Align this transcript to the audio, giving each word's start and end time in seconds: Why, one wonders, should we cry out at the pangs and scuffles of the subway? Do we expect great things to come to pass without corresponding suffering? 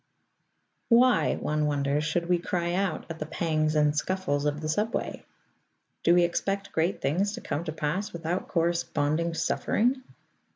Why, 0.89 1.35
one 1.35 1.67
wonders, 1.67 2.05
should 2.05 2.27
we 2.27 2.39
cry 2.39 2.73
out 2.73 3.05
at 3.07 3.19
the 3.19 3.25
pangs 3.27 3.75
and 3.75 3.95
scuffles 3.95 4.45
of 4.45 4.59
the 4.59 4.67
subway? 4.67 5.23
Do 6.01 6.15
we 6.15 6.23
expect 6.23 6.71
great 6.71 7.01
things 7.03 7.33
to 7.33 7.41
come 7.41 7.65
to 7.65 7.71
pass 7.71 8.11
without 8.11 8.47
corresponding 8.47 9.35
suffering? 9.35 10.01